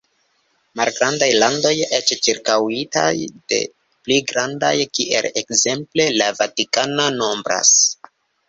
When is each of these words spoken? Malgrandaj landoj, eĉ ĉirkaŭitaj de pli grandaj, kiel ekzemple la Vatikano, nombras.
Malgrandaj 0.79 1.27
landoj, 1.43 1.73
eĉ 1.97 2.13
ĉirkaŭitaj 2.27 3.11
de 3.53 3.61
pli 4.07 4.19
grandaj, 4.33 4.75
kiel 4.99 5.29
ekzemple 5.43 6.09
la 6.19 6.31
Vatikano, 6.41 7.11
nombras. 7.21 7.77